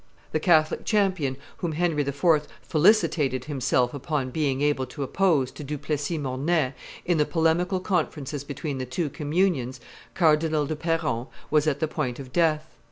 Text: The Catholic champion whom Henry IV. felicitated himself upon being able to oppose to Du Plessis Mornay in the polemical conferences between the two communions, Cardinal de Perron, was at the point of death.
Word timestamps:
The 0.31 0.39
Catholic 0.39 0.83
champion 0.83 1.37
whom 1.57 1.73
Henry 1.73 2.01
IV. 2.01 2.47
felicitated 2.63 3.45
himself 3.45 3.93
upon 3.93 4.31
being 4.31 4.61
able 4.63 4.87
to 4.87 5.03
oppose 5.03 5.51
to 5.51 5.63
Du 5.63 5.77
Plessis 5.77 6.17
Mornay 6.17 6.73
in 7.05 7.19
the 7.19 7.25
polemical 7.27 7.79
conferences 7.79 8.43
between 8.43 8.79
the 8.79 8.87
two 8.87 9.11
communions, 9.11 9.79
Cardinal 10.15 10.65
de 10.65 10.75
Perron, 10.75 11.27
was 11.51 11.67
at 11.67 11.79
the 11.81 11.87
point 11.87 12.17
of 12.17 12.33
death. 12.33 12.67